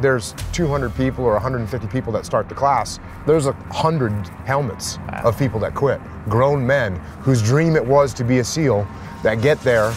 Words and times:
There's 0.00 0.34
200 0.52 0.94
people 0.94 1.24
or 1.24 1.32
150 1.32 1.88
people 1.88 2.12
that 2.12 2.24
start 2.24 2.48
the 2.48 2.54
class. 2.54 3.00
There's 3.26 3.46
a 3.46 3.52
hundred 3.72 4.12
helmets 4.46 4.98
of 5.24 5.36
people 5.38 5.58
that 5.60 5.74
quit. 5.74 6.00
Grown 6.28 6.64
men 6.64 6.96
whose 7.20 7.42
dream 7.42 7.74
it 7.74 7.84
was 7.84 8.14
to 8.14 8.24
be 8.24 8.38
a 8.38 8.44
SEAL 8.44 8.86
that 9.22 9.42
get 9.42 9.60
there, 9.62 9.92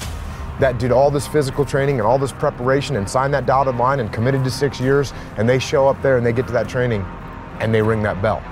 that 0.60 0.80
did 0.80 0.92
all 0.92 1.12
this 1.12 1.28
physical 1.28 1.66
training 1.66 2.00
and 2.00 2.08
all 2.08 2.18
this 2.18 2.32
preparation 2.32 2.96
and 2.96 3.10
signed 3.10 3.34
that 3.34 3.46
dotted 3.46 3.76
line 3.76 4.00
and 4.00 4.12
committed 4.12 4.44
to 4.44 4.52
six 4.52 4.80
years, 4.80 5.14
and 5.38 5.48
they 5.48 5.60
show 5.60 5.88
up 5.88 6.02
there 6.02 6.18
and 6.18 6.26
they 6.26 6.34
get 6.34 6.48
to 6.48 6.54
that 6.54 6.68
training 6.68 7.06
and 7.60 7.74
they 7.74 7.82
ring 7.82 8.02
that 8.02 8.22
bell. 8.22 8.44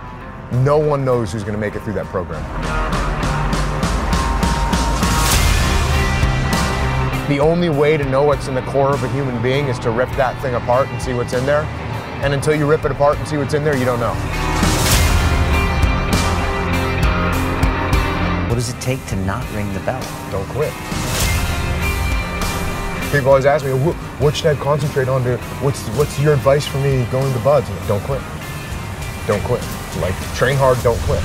No 0.63 0.77
one 0.77 1.03
knows 1.03 1.31
who's 1.31 1.43
going 1.43 1.55
to 1.55 1.59
make 1.59 1.75
it 1.75 1.81
through 1.81 1.93
that 1.93 2.05
program. 2.07 2.98
The 7.29 7.39
only 7.39 7.69
way 7.69 7.95
to 7.95 8.03
know 8.03 8.23
what's 8.23 8.47
in 8.47 8.55
the 8.55 8.63
core 8.63 8.91
of 8.91 9.03
a 9.03 9.07
human 9.09 9.39
being 9.43 9.67
is 9.67 9.77
to 9.79 9.91
rip 9.91 10.09
that 10.17 10.41
thing 10.41 10.55
apart 10.55 10.87
and 10.87 10.99
see 10.99 11.13
what's 11.13 11.33
in 11.33 11.45
there. 11.45 11.61
And 12.23 12.33
until 12.33 12.55
you 12.55 12.67
rip 12.67 12.85
it 12.85 12.91
apart 12.91 13.19
and 13.19 13.27
see 13.27 13.37
what's 13.37 13.53
in 13.53 13.63
there, 13.63 13.77
you 13.77 13.85
don't 13.85 13.99
know. 13.99 14.15
What 18.49 18.55
does 18.55 18.73
it 18.73 18.81
take 18.81 19.05
to 19.09 19.15
not 19.15 19.45
ring 19.53 19.71
the 19.73 19.79
bell? 19.81 20.01
Don't 20.31 20.47
quit. 20.49 20.73
People 23.11 23.29
always 23.29 23.45
ask 23.45 23.63
me, 23.63 23.73
what 23.73 24.35
should 24.35 24.47
I 24.47 24.55
concentrate 24.55 25.07
on? 25.07 25.23
To, 25.25 25.37
what's, 25.61 25.87
what's 25.89 26.19
your 26.19 26.33
advice 26.33 26.65
for 26.65 26.79
me 26.79 27.05
going 27.11 27.31
to 27.31 27.39
BUD/S? 27.41 27.87
Don't 27.87 28.01
quit. 28.05 28.23
Don't 29.27 29.43
quit. 29.43 29.61
Like, 30.01 30.15
train 30.33 30.57
hard, 30.57 30.81
don't 30.81 30.99
quit. 31.01 31.21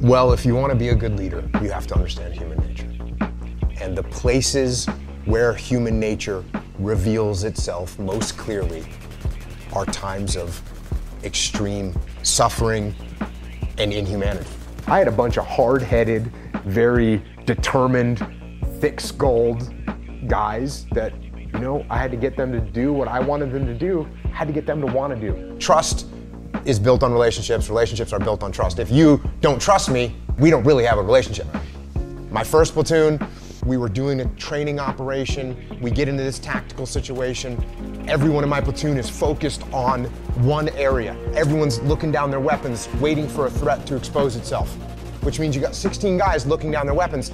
Well, 0.00 0.32
if 0.32 0.46
you 0.46 0.54
want 0.54 0.70
to 0.70 0.78
be 0.78 0.90
a 0.90 0.94
good 0.94 1.18
leader, 1.18 1.42
you 1.60 1.70
have 1.70 1.88
to 1.88 1.94
understand 1.96 2.32
human 2.32 2.56
nature. 2.58 2.88
And 3.80 3.98
the 3.98 4.04
places 4.04 4.86
where 5.24 5.52
human 5.52 5.98
nature 5.98 6.44
reveals 6.78 7.42
itself 7.42 7.98
most 7.98 8.38
clearly 8.38 8.86
are 9.72 9.84
times 9.86 10.36
of 10.36 10.62
extreme 11.24 11.98
suffering 12.22 12.94
and 13.78 13.92
inhumanity. 13.92 14.48
I 14.86 14.98
had 14.98 15.08
a 15.08 15.12
bunch 15.12 15.36
of 15.36 15.44
hard 15.44 15.82
headed, 15.82 16.30
very 16.64 17.20
determined, 17.44 18.24
thick 18.78 19.00
skulled 19.00 19.74
guys 20.28 20.86
that, 20.92 21.12
you 21.34 21.58
know, 21.58 21.84
I 21.90 21.98
had 21.98 22.12
to 22.12 22.16
get 22.16 22.36
them 22.36 22.52
to 22.52 22.60
do 22.60 22.92
what 22.92 23.08
I 23.08 23.18
wanted 23.18 23.50
them 23.50 23.66
to 23.66 23.74
do, 23.74 24.08
I 24.26 24.28
had 24.28 24.46
to 24.46 24.54
get 24.54 24.64
them 24.64 24.80
to 24.80 24.86
want 24.86 25.12
to 25.12 25.20
do. 25.20 25.58
Trust 25.58 26.06
is 26.68 26.78
built 26.78 27.02
on 27.02 27.10
relationships, 27.14 27.70
relationships 27.70 28.12
are 28.12 28.20
built 28.20 28.42
on 28.42 28.52
trust. 28.52 28.78
If 28.78 28.90
you 28.90 29.22
don't 29.40 29.60
trust 29.60 29.90
me, 29.90 30.14
we 30.38 30.50
don't 30.50 30.64
really 30.64 30.84
have 30.84 30.98
a 30.98 31.02
relationship. 31.02 31.46
My 32.30 32.44
first 32.44 32.74
platoon, 32.74 33.18
we 33.64 33.78
were 33.78 33.88
doing 33.88 34.20
a 34.20 34.26
training 34.36 34.78
operation. 34.78 35.56
We 35.80 35.90
get 35.90 36.08
into 36.08 36.22
this 36.22 36.38
tactical 36.38 36.84
situation. 36.84 37.56
Everyone 38.06 38.44
in 38.44 38.50
my 38.50 38.60
platoon 38.60 38.98
is 38.98 39.08
focused 39.08 39.62
on 39.72 40.04
one 40.44 40.68
area. 40.70 41.16
Everyone's 41.34 41.80
looking 41.80 42.12
down 42.12 42.30
their 42.30 42.38
weapons, 42.38 42.86
waiting 43.00 43.26
for 43.26 43.46
a 43.46 43.50
threat 43.50 43.86
to 43.86 43.96
expose 43.96 44.36
itself, 44.36 44.70
which 45.22 45.40
means 45.40 45.56
you 45.56 45.62
got 45.62 45.74
16 45.74 46.18
guys 46.18 46.44
looking 46.44 46.70
down 46.70 46.84
their 46.84 46.94
weapons, 46.94 47.32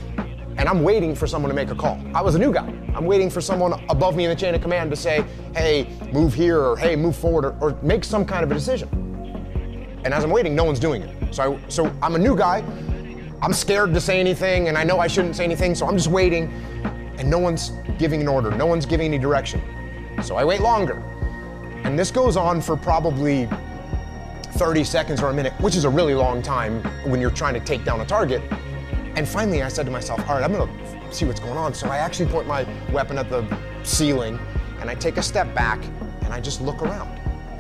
and 0.59 0.69
I'm 0.69 0.85
waiting 0.85 1.13
for 1.13 1.27
someone 1.27 1.51
to 1.51 1.57
make 1.57 1.71
a 1.71 1.75
call. 1.75 2.01
I 2.15 2.23
was 2.23 2.37
a 2.37 2.39
new 2.39 2.53
guy. 2.53 2.73
I'm 2.95 3.05
waiting 3.05 3.31
for 3.31 3.41
someone 3.41 3.85
above 3.89 4.15
me 4.15 4.27
in 4.27 4.31
the 4.31 4.37
chain 4.37 4.55
of 4.55 4.63
command 4.63 4.91
to 4.93 4.97
say, 4.97 5.25
hey, 5.57 5.89
move 6.13 6.35
here, 6.35 6.61
or 6.61 6.77
hey, 6.77 6.95
move 6.95 7.17
forward, 7.17 7.45
or, 7.45 7.59
or 7.61 7.77
make 7.83 8.05
some 8.05 8.25
kind 8.25 8.45
of 8.45 8.53
a 8.53 8.55
decision. 8.55 9.04
And 10.05 10.13
as 10.13 10.23
I'm 10.23 10.31
waiting, 10.31 10.55
no 10.55 10.65
one's 10.65 10.79
doing 10.79 11.03
it. 11.03 11.35
So, 11.35 11.55
I, 11.55 11.69
so 11.69 11.93
I'm 12.03 12.15
a 12.15 12.19
new 12.19 12.37
guy. 12.37 12.63
I'm 13.41 13.53
scared 13.53 13.95
to 13.95 14.01
say 14.01 14.21
anything, 14.21 14.69
and 14.69 14.79
I 14.79 14.85
know 14.85 15.01
I 15.01 15.07
shouldn't 15.07 15.37
say 15.37 15.45
anything, 15.45 15.75
so 15.75 15.87
I'm 15.87 15.97
just 15.97 16.09
waiting, 16.09 16.53
and 17.19 17.29
no 17.29 17.39
one's 17.39 17.73
giving 17.99 18.21
an 18.21 18.29
order. 18.29 18.51
No 18.51 18.67
one's 18.67 18.87
giving 18.87 19.07
any 19.07 19.19
direction. 19.19 19.63
So 20.23 20.37
I 20.37 20.45
wait 20.45 20.61
longer. 20.61 21.03
And 21.85 21.99
this 21.99 22.11
goes 22.11 22.37
on 22.37 22.61
for 22.61 22.77
probably 22.77 23.49
30 24.53 24.85
seconds 24.85 25.23
or 25.23 25.31
a 25.31 25.35
minute, 25.35 25.53
which 25.61 25.77
is 25.77 25.85
a 25.85 25.91
really 25.91 26.15
long 26.15 26.41
time 26.41 26.83
when 27.09 27.21
you're 27.21 27.31
trying 27.31 27.55
to 27.55 27.61
take 27.61 27.85
down 27.85 28.01
a 28.01 28.07
target. 28.07 28.43
And 29.17 29.29
finally, 29.29 29.63
I 29.63 29.69
said 29.69 29.85
to 29.87 29.93
myself, 29.93 30.21
all 30.29 30.37
right, 30.37 30.45
I'm 30.45 30.53
gonna 30.53 31.13
see 31.13 31.25
what's 31.25 31.41
going 31.41 31.57
on. 31.57 31.75
So 31.75 31.89
I 31.89 31.99
actually 31.99 32.31
point 32.31 32.47
my 32.47 32.67
weapon 32.93 33.19
at 33.19 33.29
the 33.29 33.45
ceiling, 33.83 34.39
and 34.81 34.89
I 34.89 34.95
take 34.95 35.17
a 35.17 35.23
step 35.23 35.53
back, 35.55 35.83
and 36.23 36.33
I 36.33 36.41
just 36.41 36.61
look 36.61 36.83
around. 36.83 37.11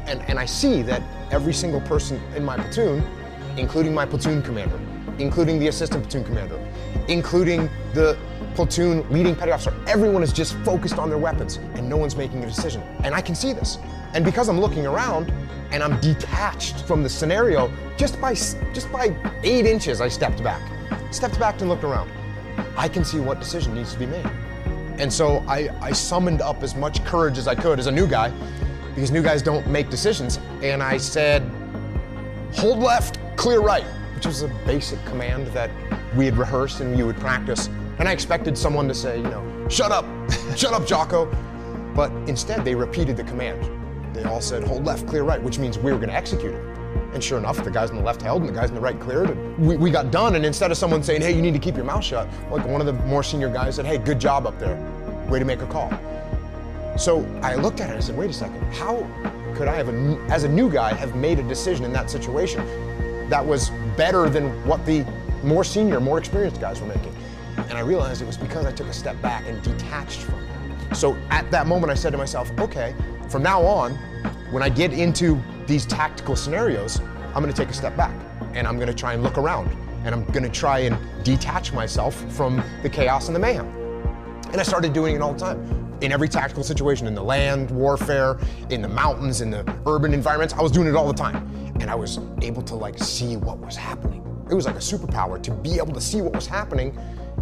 And, 0.07 0.23
and 0.29 0.39
I 0.39 0.47
see 0.47 0.83
that 0.83 1.03
every 1.35 1.53
single 1.53 1.81
person 1.81 2.21
in 2.37 2.45
my 2.45 2.57
platoon, 2.57 3.05
including 3.57 3.93
my 3.93 4.07
platoon 4.07 4.41
commander, 4.41 4.79
including 5.19 5.59
the 5.59 5.67
assistant 5.67 6.05
platoon 6.05 6.25
commander, 6.25 6.59
including 7.09 7.69
the 7.93 8.17
platoon 8.55 9.05
leading 9.11 9.35
petty 9.35 9.51
officer, 9.51 9.75
everyone 9.89 10.23
is 10.23 10.33
just 10.33 10.55
focused 10.59 10.97
on 10.97 11.09
their 11.09 11.19
weapons 11.19 11.57
and 11.75 11.89
no 11.89 11.97
one's 11.97 12.15
making 12.15 12.45
a 12.45 12.47
decision. 12.47 12.81
And 13.03 13.17
I 13.17 13.21
can 13.21 13.35
see 13.35 13.53
this. 13.53 13.79
And 14.15 14.25
because 14.25 14.49
I'm 14.49 14.61
looking 14.61 14.87
around 14.87 15.33
and 15.73 15.83
I'm 15.83 16.01
detached 16.01 16.83
from 16.83 17.03
the 17.03 17.09
scenario, 17.09 17.69
just 17.97 18.21
by 18.21 18.35
just 18.35 18.93
by 18.93 19.13
eight 19.43 19.67
inches, 19.67 20.01
I 20.01 20.07
stepped 20.07 20.41
back. 20.45 20.63
Stepped 21.13 21.41
back 21.41 21.61
and 21.61 21.69
looked 21.69 21.83
around. 21.83 22.13
I 22.77 22.89
can 22.89 23.05
see 23.05 23.19
what 23.19 23.41
decision 23.41 23.75
needs 23.75 23.93
to 23.93 23.99
be 23.99 24.07
made. 24.07 24.31
And 24.99 25.13
so 25.13 25.45
I, 25.49 25.69
I 25.81 25.91
summoned 25.91 26.41
up 26.41 26.63
as 26.63 26.77
much 26.77 27.05
courage 27.05 27.39
as 27.39 27.49
I 27.49 27.57
could 27.57 27.81
as 27.81 27.89
a 27.89 27.93
new 27.93 28.07
guy, 28.07 28.33
because 28.95 29.11
new 29.11 29.23
guys 29.23 29.43
don't 29.43 29.67
make 29.67 29.91
decisions. 29.91 30.39
And 30.63 30.83
I 30.83 30.97
said, 30.97 31.43
hold 32.55 32.79
left, 32.79 33.19
clear 33.37 33.61
right, 33.61 33.85
which 34.15 34.27
was 34.27 34.43
a 34.43 34.49
basic 34.67 35.05
command 35.05 35.49
that 35.49 35.71
we 36.17 36.25
had 36.25 36.37
rehearsed 36.37 36.81
and 36.81 36.97
you 36.97 37.07
would 37.07 37.19
practice. 37.19 37.69
And 37.99 38.09
I 38.09 38.13
expected 38.13 38.57
someone 38.57 38.89
to 38.89 38.95
say, 38.95 39.19
you 39.19 39.25
know, 39.25 39.69
shut 39.69 39.93
up, 39.93 40.05
shut 40.57 40.73
up, 40.73 40.87
Jocko. 40.87 41.27
But 41.95 42.11
instead, 42.29 42.65
they 42.65 42.75
repeated 42.75 43.17
the 43.17 43.25
command. 43.25 43.71
They 44.15 44.25
all 44.25 44.41
said, 44.41 44.65
hold 44.65 44.85
left, 44.85 45.07
clear 45.07 45.23
right, 45.23 45.43
which 45.43 45.59
means 45.59 45.79
we 45.79 45.93
were 45.93 45.99
going 45.99 46.11
to 46.11 46.15
execute 46.15 46.55
it. 46.55 46.65
And 47.15 47.23
sure 47.23 47.39
enough, 47.39 47.63
the 47.63 47.71
guys 47.71 47.91
on 47.91 47.97
the 47.97 48.03
left 48.03 48.23
held 48.23 48.43
and 48.43 48.49
the 48.49 48.53
guys 48.53 48.71
on 48.71 48.75
the 48.75 48.81
right 48.81 48.99
cleared. 48.99 49.31
And 49.31 49.59
we, 49.59 49.77
we 49.77 49.91
got 49.91 50.11
done. 50.11 50.35
And 50.35 50.45
instead 50.45 50.73
of 50.73 50.77
someone 50.77 51.03
saying, 51.03 51.23
hey, 51.23 51.33
you 51.33 51.43
need 51.43 51.55
to 51.55 51.61
keep 51.61 51.77
your 51.77 51.85
mouth 51.85 52.03
shut, 52.03 52.29
like 52.51 52.67
one 52.67 52.81
of 52.81 52.87
the 52.87 52.93
more 52.93 53.23
senior 53.23 53.49
guys 53.49 53.77
said, 53.77 53.87
hey, 53.87 53.99
good 53.99 54.21
job 54.21 54.47
up 54.47 54.59
there. 54.59 54.77
Way 55.29 55.39
to 55.39 55.45
make 55.45 55.63
a 55.63 55.67
call. 55.67 55.93
So 56.97 57.25
I 57.43 57.57
looked 57.57 57.81
at 57.81 57.89
it 57.89 57.95
and 57.95 57.99
I 57.99 58.01
said, 58.01 58.17
wait 58.17 58.31
a 58.31 58.33
second, 58.33 58.63
how 58.73 59.09
could 59.55 59.69
I 59.69 59.75
have, 59.75 59.89
a, 59.89 60.27
as 60.31 60.45
a 60.45 60.49
new 60.49 60.71
guy, 60.71 60.95
have 60.95 61.17
made 61.17 61.39
a 61.39 61.43
decision 61.43 61.85
in 61.85 61.93
that 61.93 62.11
situation 62.11 62.65
that 63.29 63.45
was 63.45 63.71
better 63.97 64.29
than 64.29 64.51
what 64.67 64.85
the 64.87 65.05
more 65.43 65.65
senior, 65.65 66.01
more 66.01 66.19
experienced 66.19 66.61
guys 66.61 66.81
were 66.81 66.87
making. 66.87 67.15
And 67.57 67.73
I 67.73 67.81
realized 67.81 68.23
it 68.23 68.27
was 68.27 68.37
because 68.37 68.67
I 68.67 68.73
took 68.73 68.87
a 68.89 68.93
step 68.93 69.21
back 69.23 69.45
and 69.47 69.63
detached 69.63 70.21
from 70.21 70.43
it. 70.43 70.97
So 70.97 71.17
at 71.31 71.51
that 71.51 71.67
moment, 71.67 71.91
I 71.91 71.95
said 71.95 72.11
to 72.13 72.19
myself, 72.19 72.51
okay, 72.59 72.95
from 73.29 73.43
now 73.43 73.63
on, 73.63 73.95
when 74.51 74.63
I 74.63 74.69
get 74.69 74.93
into 74.93 75.41
these 75.67 75.87
tactical 75.87 76.37
scenarios, 76.37 77.01
I'm 77.35 77.43
gonna 77.43 77.53
take 77.53 77.69
a 77.71 77.75
step 77.75 77.97
back 77.97 78.15
and 78.55 78.67
I'm 78.67 78.79
gonna 78.79 78.95
try 78.95 79.15
and 79.15 79.23
look 79.23 79.39
around 79.39 79.69
and 80.05 80.15
I'm 80.15 80.25
gonna 80.27 80.49
try 80.49 80.81
and 80.81 80.97
detach 81.25 81.73
myself 81.73 82.15
from 82.33 82.63
the 82.83 82.89
chaos 82.89 83.27
and 83.27 83.35
the 83.35 83.41
mayhem. 83.41 83.67
And 84.53 84.61
I 84.61 84.63
started 84.63 84.93
doing 84.93 85.17
it 85.17 85.23
all 85.23 85.33
the 85.33 85.41
time. 85.41 85.84
In 86.05 86.13
every 86.13 86.29
tactical 86.29 86.63
situation, 86.63 87.07
in 87.07 87.15
the 87.15 87.23
land 87.23 87.71
warfare, 87.71 88.37
in 88.69 88.83
the 88.83 88.89
mountains, 88.89 89.41
in 89.41 89.51
the 89.51 89.65
urban 89.87 90.13
environments, 90.13 90.53
I 90.53 90.61
was 90.61 90.71
doing 90.71 90.87
it 90.87 90.95
all 90.95 91.07
the 91.07 91.15
time. 91.15 91.49
And 91.81 91.91
I 91.91 91.95
was 91.95 92.19
able 92.43 92.61
to 92.61 92.75
like 92.75 92.99
see 92.99 93.39
what 93.39 93.57
was 93.57 93.75
happening. 93.75 94.23
It 94.51 94.53
was 94.53 94.67
like 94.67 94.75
a 94.75 94.81
superpower 94.81 95.43
to 95.43 95.51
be 95.51 95.79
able 95.79 95.95
to 95.95 96.03
see 96.03 96.21
what 96.21 96.35
was 96.35 96.47
happening 96.47 96.95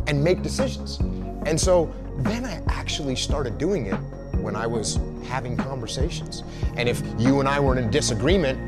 and 0.07 0.23
make 0.23 0.43
decisions. 0.43 1.01
And 1.45 1.61
so 1.61 1.93
then 2.19 2.45
I 2.45 2.63
actually 2.69 3.17
started 3.17 3.59
doing 3.59 3.87
it 3.87 3.97
when 4.37 4.55
I 4.55 4.69
was 4.69 5.01
having 5.25 5.57
conversations. 5.57 6.45
And 6.77 6.89
if 6.89 7.03
you 7.19 7.41
and 7.41 7.49
I 7.49 7.59
were 7.59 7.77
in 7.77 7.91
disagreement 7.91 8.61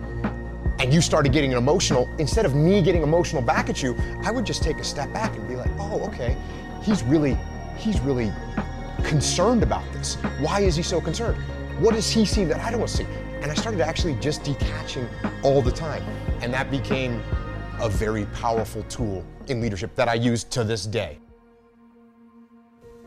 and 0.80 0.92
you 0.92 1.02
started 1.02 1.30
getting 1.30 1.52
emotional, 1.52 2.08
instead 2.18 2.46
of 2.46 2.56
me 2.56 2.82
getting 2.82 3.04
emotional 3.04 3.42
back 3.42 3.70
at 3.70 3.80
you, 3.80 3.96
I 4.24 4.32
would 4.32 4.44
just 4.44 4.60
take 4.60 4.78
a 4.78 4.84
step 4.84 5.12
back 5.12 5.36
and 5.36 5.46
be 5.46 5.54
like, 5.54 5.70
oh, 5.78 6.00
okay, 6.08 6.36
he's 6.82 7.04
really, 7.04 7.38
he's 7.76 8.00
really 8.00 8.32
concerned 9.04 9.62
about 9.62 9.84
this. 9.92 10.16
Why 10.40 10.60
is 10.60 10.74
he 10.74 10.82
so 10.82 11.00
concerned? 11.00 11.36
What 11.78 11.94
does 11.94 12.10
he 12.10 12.24
see 12.24 12.44
that 12.44 12.60
I 12.60 12.70
don't 12.70 12.88
see? 12.88 13.06
And 13.40 13.50
I 13.50 13.54
started 13.54 13.80
actually 13.80 14.14
just 14.16 14.42
detaching 14.42 15.08
all 15.42 15.62
the 15.62 15.70
time. 15.70 16.02
And 16.40 16.52
that 16.54 16.70
became 16.70 17.22
a 17.80 17.88
very 17.88 18.26
powerful 18.26 18.82
tool 18.84 19.24
in 19.48 19.60
leadership 19.60 19.94
that 19.96 20.08
I 20.08 20.14
use 20.14 20.44
to 20.44 20.64
this 20.64 20.86
day. 20.86 21.18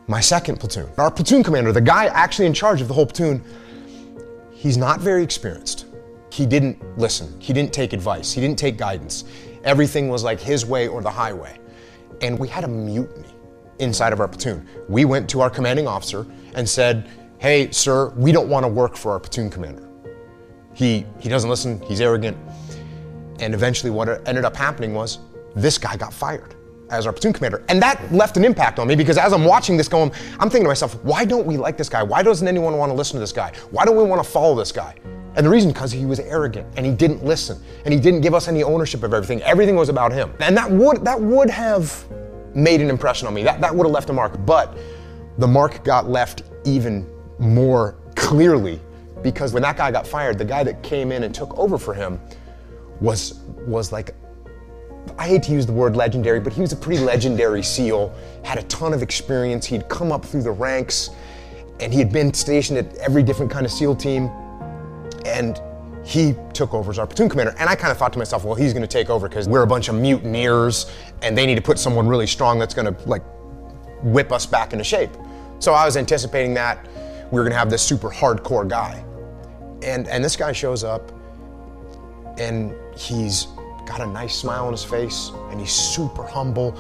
My 0.08 0.22
second 0.22 0.60
platoon, 0.60 0.90
our 0.98 1.12
platoon 1.12 1.44
commander, 1.44 1.74
the 1.74 1.82
guy 1.82 2.06
actually 2.06 2.46
in 2.46 2.54
charge 2.54 2.80
of 2.80 2.88
the 2.88 2.94
whole 2.94 3.06
platoon, 3.06 3.44
he's 4.52 4.78
not 4.78 5.02
very 5.02 5.24
experienced. 5.24 5.86
He 6.32 6.46
didn't 6.46 6.98
listen, 6.98 7.34
he 7.40 7.52
didn't 7.52 7.74
take 7.74 7.94
advice, 7.94 8.32
he 8.32 8.40
didn't 8.40 8.60
take 8.60 8.78
guidance. 8.78 9.26
Everything 9.64 10.08
was 10.08 10.24
like 10.24 10.40
his 10.40 10.66
way 10.66 10.88
or 10.88 11.02
the 11.02 11.10
highway. 11.10 11.60
And 12.22 12.38
we 12.38 12.48
had 12.48 12.64
a 12.64 12.68
mutiny 12.68 13.34
inside 13.80 14.14
of 14.14 14.20
our 14.20 14.28
platoon. 14.28 14.68
We 14.88 15.06
went 15.06 15.30
to 15.32 15.42
our 15.42 15.50
commanding 15.50 15.88
officer 15.88 16.26
and 16.56 16.68
said, 16.68 17.10
Hey, 17.40 17.70
sir, 17.72 18.10
we 18.16 18.32
don't 18.32 18.50
want 18.50 18.64
to 18.64 18.68
work 18.68 18.96
for 18.96 19.12
our 19.12 19.20
platoon 19.20 19.50
commander. 19.50 19.88
He, 20.74 21.06
he 21.20 21.30
doesn't 21.30 21.50
listen, 21.50 21.82
he's 21.82 22.02
arrogant. 22.02 22.38
And 23.40 23.54
eventually, 23.54 23.92
what 23.92 24.28
ended 24.28 24.46
up 24.46 24.56
happening 24.56 24.94
was 24.94 25.20
this 25.56 25.78
guy 25.78 25.96
got 25.98 26.14
fired 26.14 26.56
as 26.90 27.06
our 27.06 27.14
platoon 27.14 27.34
commander. 27.34 27.64
And 27.70 27.82
that 27.82 28.12
left 28.12 28.38
an 28.38 28.46
impact 28.46 28.80
on 28.80 28.88
me 28.88 28.96
because 28.96 29.18
as 29.18 29.34
I'm 29.34 29.46
watching 29.46 29.78
this 29.78 29.88
going, 29.88 30.12
I'm 30.40 30.50
thinking 30.50 30.64
to 30.64 30.70
myself, 30.70 30.96
why 31.04 31.26
don't 31.26 31.46
we 31.46 31.58
like 31.58 31.78
this 31.78 31.90
guy? 31.90 32.02
Why 32.02 32.24
doesn't 32.24 32.48
anyone 32.48 32.78
want 32.78 32.90
to 32.90 32.94
listen 32.94 33.14
to 33.16 33.20
this 33.20 33.32
guy? 33.32 33.52
Why 33.72 33.86
don't 33.86 33.98
we 33.98 34.04
want 34.04 34.24
to 34.24 34.30
follow 34.30 34.56
this 34.56 34.72
guy? 34.72 34.96
And 35.36 35.46
the 35.46 35.50
reason, 35.50 35.72
because 35.72 35.92
he 35.92 36.06
was 36.06 36.20
arrogant 36.20 36.68
and 36.78 36.86
he 36.86 36.92
didn't 36.92 37.24
listen 37.24 37.62
and 37.86 37.94
he 37.94 38.00
didn't 38.00 38.22
give 38.22 38.34
us 38.34 38.48
any 38.48 38.64
ownership 38.64 39.04
of 39.04 39.14
everything. 39.14 39.42
Everything 39.44 39.76
was 39.76 39.90
about 39.90 40.12
him. 40.12 40.34
And 40.40 40.58
that 40.58 40.70
would 40.72 41.06
that 41.06 41.20
would 41.20 41.50
have 41.50 42.06
made 42.58 42.82
an 42.82 42.90
impression 42.90 43.28
on 43.28 43.34
me. 43.34 43.44
That 43.44 43.62
that 43.62 43.74
would 43.74 43.86
have 43.86 43.94
left 43.94 44.10
a 44.10 44.14
mark. 44.14 44.46
But 44.46 44.78
the 45.38 45.48
mark 45.48 45.84
got 45.84 46.10
left 46.10 46.42
even 46.66 47.08
more 47.40 47.96
clearly 48.16 48.82
because 49.22 49.54
when 49.54 49.62
that 49.64 49.78
guy 49.78 49.92
got 49.92 50.08
fired, 50.08 50.38
the 50.38 50.46
guy 50.46 50.64
that 50.64 50.82
came 50.84 51.12
in 51.12 51.24
and 51.24 51.34
took 51.34 51.58
over 51.58 51.78
for 51.78 51.94
him 51.94 52.20
was 53.00 53.36
was 53.66 53.92
like 53.92 54.16
I 55.18 55.28
hate 55.28 55.44
to 55.44 55.52
use 55.52 55.66
the 55.66 55.74
word 55.74 55.96
legendary, 55.96 56.40
but 56.40 56.52
he 56.52 56.62
was 56.62 56.74
a 56.74 56.76
pretty 56.76 57.02
legendary 57.02 57.64
SEAL, 57.64 58.14
had 58.44 58.58
a 58.58 58.64
ton 58.64 58.94
of 58.94 59.02
experience. 59.02 59.66
He'd 59.66 59.88
come 59.88 60.12
up 60.12 60.26
through 60.26 60.44
the 60.44 60.52
ranks 60.52 61.12
and 61.80 61.94
he 61.94 62.00
had 62.00 62.12
been 62.12 62.34
stationed 62.34 62.80
at 62.80 62.96
every 62.98 63.24
different 63.24 63.52
kind 63.52 63.66
of 63.66 63.72
SEAL 63.72 63.96
team. 63.96 64.30
And 65.26 65.62
he 66.08 66.34
took 66.54 66.74
over 66.74 66.90
as 66.90 66.98
our 67.00 67.06
platoon 67.06 67.28
commander. 67.28 67.54
And 67.60 67.70
I 67.70 67.76
kind 67.76 67.92
of 67.92 67.98
thought 67.98 68.14
to 68.14 68.18
myself, 68.18 68.46
well, 68.46 68.56
he's 68.56 68.72
going 68.72 68.82
to 68.82 68.88
take 68.88 69.10
over 69.10 69.28
because 69.28 69.50
we're 69.50 69.64
a 69.64 69.68
bunch 69.68 69.90
of 69.90 69.96
mutineers 69.96 70.90
and 71.22 71.38
they 71.38 71.46
need 71.46 71.56
to 71.56 71.62
put 71.62 71.78
someone 71.78 72.08
really 72.08 72.26
strong 72.26 72.58
that's 72.58 72.74
going 72.74 72.96
to 72.96 73.10
like 73.10 73.24
whip 74.04 74.32
us 74.32 74.46
back 74.46 74.72
into 74.72 74.86
shape. 74.86 75.10
So 75.60 75.74
I 75.74 75.84
was 75.84 75.98
anticipating 75.98 76.54
that 76.54 76.88
we 77.30 77.36
were 77.38 77.44
going 77.44 77.52
to 77.52 77.58
have 77.58 77.70
this 77.70 77.82
super 77.82 78.10
hardcore 78.10 78.66
guy. 78.66 79.04
And, 79.84 80.08
and 80.08 80.24
this 80.24 80.38
guy 80.38 80.54
shows 80.54 80.86
up 80.86 81.12
and 82.38 82.74
he's 82.96 83.48
got 83.86 84.00
a 84.00 84.08
nice 84.08 84.34
smile 84.34 84.66
on 84.66 84.72
his 84.72 84.86
face 84.86 85.32
and 85.52 85.60
he's 85.60 85.74
super 85.74 86.24
humble. 86.24 86.80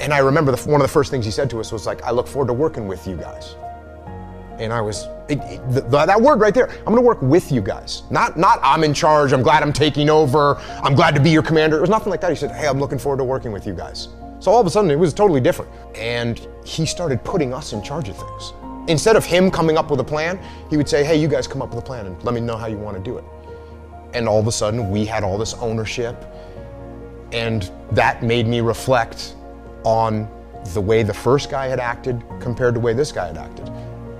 And 0.00 0.14
I 0.14 0.18
remember 0.18 0.54
the, 0.54 0.70
one 0.70 0.80
of 0.80 0.86
the 0.86 0.92
first 0.92 1.10
things 1.10 1.24
he 1.24 1.32
said 1.32 1.50
to 1.50 1.58
us 1.58 1.72
was 1.72 1.84
like, 1.84 2.00
I 2.02 2.12
look 2.12 2.28
forward 2.28 2.46
to 2.46 2.52
working 2.52 2.86
with 2.86 3.08
you 3.08 3.16
guys. 3.16 3.56
And 4.62 4.72
I 4.72 4.80
was, 4.80 5.08
it, 5.28 5.40
it, 5.40 5.70
the, 5.72 5.80
that 5.80 6.20
word 6.20 6.38
right 6.38 6.54
there, 6.54 6.70
I'm 6.70 6.94
gonna 6.94 7.00
work 7.00 7.20
with 7.20 7.50
you 7.50 7.60
guys. 7.60 8.04
Not, 8.10 8.38
not 8.38 8.60
I'm 8.62 8.84
in 8.84 8.94
charge, 8.94 9.32
I'm 9.32 9.42
glad 9.42 9.60
I'm 9.60 9.72
taking 9.72 10.08
over, 10.08 10.54
I'm 10.84 10.94
glad 10.94 11.16
to 11.16 11.20
be 11.20 11.30
your 11.30 11.42
commander. 11.42 11.78
It 11.78 11.80
was 11.80 11.90
nothing 11.90 12.10
like 12.10 12.20
that. 12.20 12.30
He 12.30 12.36
said, 12.36 12.52
hey, 12.52 12.68
I'm 12.68 12.78
looking 12.78 12.98
forward 12.98 13.18
to 13.18 13.24
working 13.24 13.50
with 13.50 13.66
you 13.66 13.74
guys. 13.74 14.08
So 14.38 14.52
all 14.52 14.60
of 14.60 14.66
a 14.68 14.70
sudden 14.70 14.88
it 14.88 14.98
was 14.98 15.12
totally 15.12 15.40
different. 15.40 15.68
And 15.96 16.46
he 16.64 16.86
started 16.86 17.24
putting 17.24 17.52
us 17.52 17.72
in 17.72 17.82
charge 17.82 18.08
of 18.08 18.16
things. 18.16 18.52
Instead 18.86 19.16
of 19.16 19.24
him 19.24 19.50
coming 19.50 19.76
up 19.76 19.90
with 19.90 19.98
a 19.98 20.04
plan, 20.04 20.38
he 20.70 20.76
would 20.76 20.88
say, 20.88 21.02
hey, 21.02 21.16
you 21.16 21.26
guys 21.26 21.48
come 21.48 21.60
up 21.60 21.70
with 21.70 21.78
a 21.80 21.86
plan 21.86 22.06
and 22.06 22.22
let 22.22 22.32
me 22.32 22.40
know 22.40 22.56
how 22.56 22.66
you 22.68 22.78
wanna 22.78 23.00
do 23.00 23.18
it. 23.18 23.24
And 24.14 24.28
all 24.28 24.38
of 24.38 24.46
a 24.46 24.52
sudden 24.52 24.92
we 24.92 25.04
had 25.04 25.24
all 25.24 25.38
this 25.38 25.54
ownership 25.54 26.24
and 27.32 27.68
that 27.90 28.22
made 28.22 28.46
me 28.46 28.60
reflect 28.60 29.34
on 29.82 30.28
the 30.72 30.80
way 30.80 31.02
the 31.02 31.14
first 31.14 31.50
guy 31.50 31.66
had 31.66 31.80
acted 31.80 32.22
compared 32.38 32.74
to 32.74 32.80
the 32.80 32.84
way 32.84 32.92
this 32.92 33.10
guy 33.10 33.26
had 33.26 33.38
acted. 33.38 33.68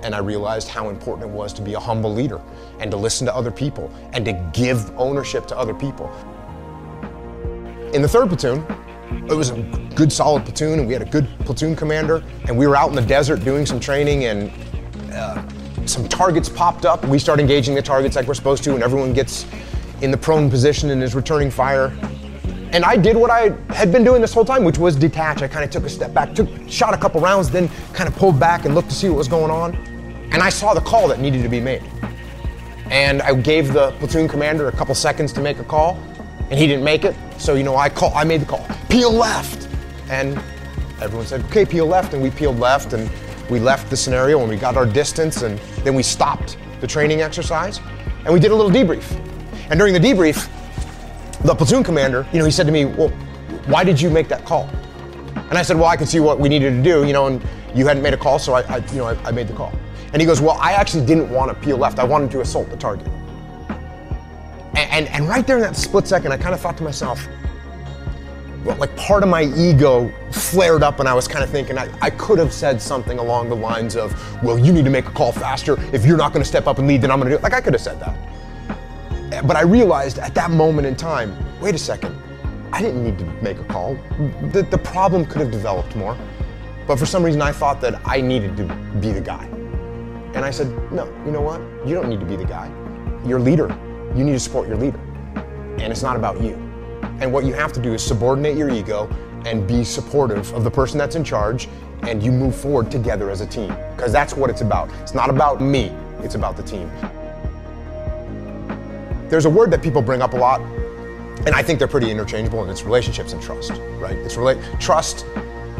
And 0.02 0.14
I 0.14 0.18
realized 0.18 0.68
how 0.68 0.88
important 0.88 1.30
it 1.30 1.32
was 1.32 1.52
to 1.54 1.62
be 1.62 1.74
a 1.74 1.80
humble 1.80 2.12
leader 2.12 2.40
and 2.80 2.90
to 2.90 2.96
listen 2.96 3.26
to 3.26 3.34
other 3.34 3.50
people 3.50 3.92
and 4.12 4.24
to 4.24 4.32
give 4.52 4.90
ownership 4.98 5.46
to 5.46 5.56
other 5.56 5.74
people. 5.74 6.10
In 7.92 8.02
the 8.02 8.08
third 8.08 8.28
platoon, 8.28 8.66
it 9.28 9.34
was 9.34 9.50
a 9.50 9.62
good 9.94 10.12
solid 10.12 10.44
platoon 10.44 10.78
and 10.78 10.88
we 10.88 10.94
had 10.94 11.02
a 11.02 11.10
good 11.10 11.28
platoon 11.40 11.76
commander 11.76 12.24
and 12.48 12.56
we 12.56 12.66
were 12.66 12.76
out 12.76 12.88
in 12.88 12.96
the 12.96 13.02
desert 13.02 13.44
doing 13.44 13.66
some 13.66 13.78
training 13.78 14.24
and 14.24 14.50
uh, 15.12 15.42
some 15.86 16.08
targets 16.08 16.48
popped 16.48 16.84
up. 16.84 17.04
We 17.04 17.18
start 17.18 17.38
engaging 17.38 17.74
the 17.74 17.82
targets 17.82 18.16
like 18.16 18.26
we're 18.26 18.34
supposed 18.34 18.64
to 18.64 18.74
and 18.74 18.82
everyone 18.82 19.12
gets 19.12 19.46
in 20.00 20.10
the 20.10 20.16
prone 20.16 20.50
position 20.50 20.90
and 20.90 21.02
is 21.02 21.14
returning 21.14 21.50
fire. 21.50 21.96
And 22.72 22.84
I 22.84 22.96
did 22.96 23.16
what 23.16 23.30
I 23.30 23.50
had 23.74 23.92
been 23.92 24.02
doing 24.02 24.22
this 24.22 24.32
whole 24.32 24.46
time, 24.46 24.64
which 24.64 24.78
was 24.78 24.96
detach. 24.96 25.42
I 25.42 25.48
kind 25.48 25.64
of 25.64 25.70
took 25.70 25.84
a 25.84 25.90
step 25.90 26.14
back, 26.14 26.34
took, 26.34 26.48
shot 26.68 26.94
a 26.94 26.96
couple 26.96 27.20
rounds, 27.20 27.50
then 27.50 27.68
kind 27.92 28.08
of 28.08 28.16
pulled 28.16 28.40
back 28.40 28.64
and 28.64 28.74
looked 28.74 28.88
to 28.88 28.94
see 28.94 29.08
what 29.10 29.18
was 29.18 29.28
going 29.28 29.50
on. 29.50 29.91
And 30.32 30.42
I 30.42 30.48
saw 30.48 30.74
the 30.74 30.80
call 30.80 31.08
that 31.08 31.20
needed 31.20 31.42
to 31.42 31.48
be 31.48 31.60
made. 31.60 31.82
And 32.90 33.22
I 33.22 33.34
gave 33.34 33.72
the 33.72 33.92
platoon 33.92 34.28
commander 34.28 34.68
a 34.68 34.72
couple 34.72 34.94
seconds 34.94 35.32
to 35.34 35.40
make 35.40 35.58
a 35.58 35.64
call, 35.64 36.02
and 36.50 36.58
he 36.58 36.66
didn't 36.66 36.84
make 36.84 37.04
it. 37.04 37.14
So 37.38 37.54
you 37.54 37.62
know, 37.62 37.76
I 37.76 37.88
call, 37.88 38.12
I 38.14 38.24
made 38.24 38.40
the 38.40 38.46
call. 38.46 38.66
Peel 38.88 39.12
left, 39.12 39.68
and 40.10 40.38
everyone 41.00 41.26
said, 41.26 41.42
"Okay, 41.46 41.64
peel 41.64 41.86
left," 41.86 42.14
and 42.14 42.22
we 42.22 42.30
peeled 42.30 42.58
left, 42.58 42.92
and 42.92 43.10
we 43.50 43.60
left 43.60 43.90
the 43.90 43.96
scenario, 43.96 44.40
and 44.40 44.48
we 44.48 44.56
got 44.56 44.76
our 44.76 44.86
distance, 44.86 45.42
and 45.42 45.58
then 45.84 45.94
we 45.94 46.02
stopped 46.02 46.56
the 46.80 46.86
training 46.86 47.20
exercise, 47.22 47.80
and 48.24 48.32
we 48.32 48.40
did 48.40 48.50
a 48.50 48.54
little 48.54 48.70
debrief. 48.70 49.04
And 49.70 49.78
during 49.78 49.94
the 49.94 50.00
debrief, 50.00 50.48
the 51.42 51.54
platoon 51.54 51.82
commander, 51.82 52.26
you 52.32 52.38
know, 52.38 52.44
he 52.44 52.50
said 52.50 52.66
to 52.66 52.72
me, 52.72 52.84
well, 52.84 53.08
why 53.66 53.84
did 53.84 54.00
you 54.00 54.10
make 54.10 54.28
that 54.28 54.44
call? 54.44 54.68
And 55.34 55.58
I 55.58 55.62
said, 55.62 55.76
well, 55.76 55.86
I 55.86 55.96
could 55.96 56.08
see 56.08 56.20
what 56.20 56.38
we 56.38 56.48
needed 56.48 56.70
to 56.70 56.82
do, 56.82 57.06
you 57.06 57.12
know, 57.12 57.26
and 57.26 57.42
you 57.74 57.86
hadn't 57.86 58.02
made 58.02 58.14
a 58.14 58.18
call, 58.18 58.38
so 58.38 58.54
I, 58.54 58.62
I 58.62 58.76
you 58.78 58.98
know, 58.98 59.06
I, 59.06 59.14
I 59.24 59.30
made 59.30 59.48
the 59.48 59.54
call. 59.54 59.72
And 60.12 60.20
he 60.20 60.26
goes, 60.26 60.40
well, 60.40 60.58
I 60.60 60.72
actually 60.72 61.06
didn't 61.06 61.30
want 61.30 61.50
to 61.50 61.54
peel 61.64 61.78
left. 61.78 61.98
I 61.98 62.04
wanted 62.04 62.30
to 62.32 62.40
assault 62.40 62.68
the 62.70 62.76
target. 62.76 63.06
And, 64.74 64.90
and, 64.90 65.08
and 65.08 65.28
right 65.28 65.46
there 65.46 65.56
in 65.56 65.62
that 65.62 65.76
split 65.76 66.06
second, 66.06 66.32
I 66.32 66.36
kind 66.36 66.54
of 66.54 66.60
thought 66.60 66.76
to 66.78 66.82
myself, 66.82 67.26
well, 68.64 68.76
like 68.76 68.94
part 68.96 69.22
of 69.22 69.28
my 69.28 69.42
ego 69.42 70.12
flared 70.30 70.82
up 70.82 71.00
and 71.00 71.08
I 71.08 71.14
was 71.14 71.26
kind 71.26 71.42
of 71.42 71.50
thinking 71.50 71.78
I, 71.78 71.90
I 72.00 72.10
could 72.10 72.38
have 72.38 72.52
said 72.52 72.80
something 72.80 73.18
along 73.18 73.48
the 73.48 73.56
lines 73.56 73.96
of, 73.96 74.14
well, 74.42 74.58
you 74.58 74.72
need 74.72 74.84
to 74.84 74.90
make 74.90 75.06
a 75.06 75.10
call 75.10 75.32
faster. 75.32 75.76
If 75.92 76.06
you're 76.06 76.16
not 76.16 76.32
going 76.32 76.42
to 76.42 76.48
step 76.48 76.66
up 76.66 76.78
and 76.78 76.86
lead, 76.86 77.02
then 77.02 77.10
I'm 77.10 77.18
going 77.18 77.30
to 77.30 77.36
do 77.36 77.38
it. 77.38 77.42
Like 77.42 77.54
I 77.54 77.60
could 77.60 77.72
have 77.72 77.82
said 77.82 77.98
that. 78.00 79.46
But 79.46 79.56
I 79.56 79.62
realized 79.62 80.18
at 80.18 80.34
that 80.34 80.50
moment 80.50 80.86
in 80.86 80.94
time, 80.94 81.34
wait 81.60 81.74
a 81.74 81.78
second, 81.78 82.16
I 82.72 82.80
didn't 82.80 83.02
need 83.02 83.18
to 83.18 83.24
make 83.42 83.58
a 83.58 83.64
call. 83.64 83.94
The, 84.52 84.66
the 84.70 84.78
problem 84.78 85.26
could 85.26 85.40
have 85.40 85.50
developed 85.50 85.96
more. 85.96 86.16
But 86.86 86.98
for 86.98 87.06
some 87.06 87.24
reason, 87.24 87.42
I 87.42 87.52
thought 87.52 87.80
that 87.80 88.00
I 88.04 88.20
needed 88.20 88.56
to 88.58 88.64
be 89.00 89.12
the 89.12 89.20
guy. 89.20 89.48
And 90.34 90.44
I 90.44 90.50
said, 90.50 90.68
no, 90.92 91.06
you 91.24 91.32
know 91.32 91.42
what? 91.42 91.60
You 91.86 91.94
don't 91.94 92.08
need 92.08 92.20
to 92.20 92.26
be 92.26 92.36
the 92.36 92.44
guy. 92.44 92.70
You're 93.26 93.40
leader. 93.40 93.68
You 94.16 94.24
need 94.24 94.32
to 94.32 94.40
support 94.40 94.68
your 94.68 94.76
leader. 94.76 94.98
And 95.78 95.92
it's 95.92 96.02
not 96.02 96.16
about 96.16 96.40
you. 96.42 96.54
And 97.20 97.32
what 97.32 97.44
you 97.44 97.52
have 97.54 97.72
to 97.74 97.80
do 97.80 97.94
is 97.94 98.02
subordinate 98.04 98.56
your 98.56 98.70
ego 98.70 99.08
and 99.46 99.66
be 99.66 99.84
supportive 99.84 100.52
of 100.54 100.64
the 100.64 100.70
person 100.70 100.98
that's 100.98 101.16
in 101.16 101.24
charge, 101.24 101.68
and 102.02 102.22
you 102.22 102.32
move 102.32 102.54
forward 102.54 102.90
together 102.90 103.30
as 103.30 103.40
a 103.40 103.46
team. 103.46 103.74
Because 103.96 104.12
that's 104.12 104.34
what 104.34 104.50
it's 104.50 104.60
about. 104.60 104.90
It's 105.02 105.14
not 105.14 105.30
about 105.30 105.60
me, 105.60 105.92
it's 106.20 106.34
about 106.34 106.56
the 106.56 106.62
team. 106.62 106.90
There's 109.28 109.46
a 109.46 109.50
word 109.50 109.70
that 109.72 109.82
people 109.82 110.02
bring 110.02 110.22
up 110.22 110.34
a 110.34 110.36
lot 110.36 110.60
And 111.46 111.54
I 111.56 111.62
think 111.62 111.80
they're 111.80 111.88
pretty 111.88 112.10
interchangeable, 112.10 112.62
and 112.62 112.70
it's 112.70 112.84
relationships 112.84 113.32
and 113.32 113.42
trust, 113.42 113.72
right? 113.98 114.16
It's 114.18 114.36
rela- 114.36 114.80
trust 114.80 115.26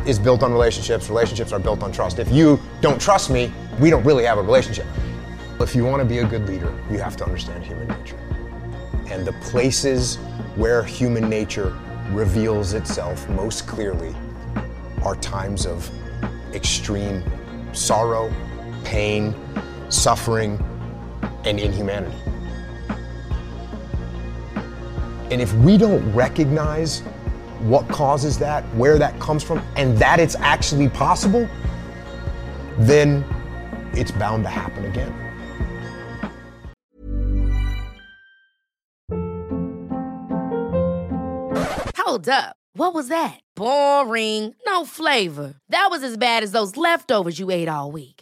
is 0.07 0.19
built 0.19 0.43
on 0.43 0.53
relationships. 0.53 1.09
Relationships 1.09 1.53
are 1.53 1.61
built 1.61 1.85
on 1.85 1.93
trust. 1.93 2.19
If 2.19 2.33
you 2.33 2.59
don't 2.81 3.01
trust 3.01 3.31
me, 3.31 3.53
we 3.79 3.91
don't 3.91 4.05
really 4.05 4.25
have 4.25 4.38
a 4.38 4.43
relationship. 4.43 4.87
If 5.61 5.75
you 5.75 5.85
want 5.85 6.00
to 6.00 6.05
be 6.05 6.19
a 6.19 6.26
good 6.26 6.49
leader, 6.49 6.75
you 6.91 6.99
have 6.99 7.17
to 7.19 7.25
understand 7.25 7.64
human 7.64 7.88
nature. 7.88 8.19
And 9.07 9.25
the 9.26 9.33
places 9.45 10.17
where 10.57 10.83
human 10.83 11.29
nature 11.29 11.79
reveals 12.11 12.73
itself 12.73 13.29
most 13.31 13.67
clearly 13.67 14.14
are 15.02 15.17
times 15.17 15.67
of 15.67 15.91
extreme 16.52 17.23
sorrow, 17.73 18.33
pain, 18.85 19.35
suffering, 19.88 20.62
and 21.45 21.59
inhumanity. 21.59 22.17
And 25.31 25.41
if 25.41 25.52
we 25.55 25.79
don't 25.79 26.12
recognize 26.12 27.00
what 27.61 27.88
causes 27.88 28.38
that, 28.38 28.64
where 28.75 28.99
that 28.99 29.19
comes 29.21 29.43
from, 29.43 29.64
and 29.76 29.97
that 29.99 30.21
it's 30.21 30.35
actually 30.37 30.88
possible, 30.88 31.49
then 32.79 33.25
it's 33.95 34.11
bound 34.11 34.45
to 34.45 34.51
happen 34.51 34.85
again. 34.85 35.13
Hold 41.97 42.29
up. 42.29 42.57
What 42.75 42.95
was 42.95 43.09
that? 43.09 43.41
Boring. 43.55 44.55
No 44.67 44.85
flavor. 44.85 45.55
That 45.69 45.89
was 45.91 46.03
as 46.03 46.17
bad 46.17 46.43
as 46.43 46.53
those 46.53 46.77
leftovers 46.77 47.39
you 47.39 47.51
ate 47.51 47.69
all 47.69 47.91
week. 47.93 48.22